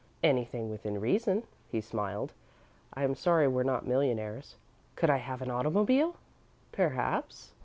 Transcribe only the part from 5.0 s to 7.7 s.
I have an automobile?" "Perhaps.